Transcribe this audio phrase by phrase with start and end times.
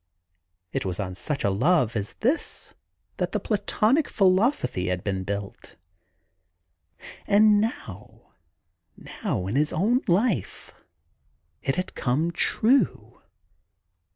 [0.73, 2.73] It was on such a love as this
[3.17, 5.75] that the Platonic philo sophy had been built;
[7.27, 8.33] and now—
[8.97, 10.73] now in his own life—
[11.63, 13.21] ^it had come true.